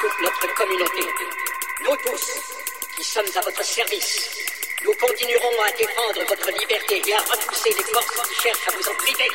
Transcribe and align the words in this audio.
toute 0.00 0.20
notre 0.22 0.54
communauté. 0.54 1.02
Nous 1.84 1.96
tous, 1.96 2.32
qui 2.96 3.04
sommes 3.04 3.26
à 3.36 3.40
votre 3.42 3.62
service, 3.62 4.30
nous 4.82 4.94
continuerons 4.94 5.62
à 5.66 5.70
défendre 5.72 6.24
votre 6.26 6.50
liberté 6.58 7.02
et 7.06 7.12
à 7.12 7.18
repousser 7.18 7.68
les 7.76 7.84
forces 7.92 8.28
qui 8.28 8.42
cherchent 8.42 8.68
à 8.68 8.70
vous 8.70 8.88
en 8.88 8.94
priver. 8.94 9.28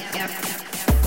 yep, 0.00 0.14
yep, 0.14 0.30
yep, 0.30 0.44
yep. 0.88 0.97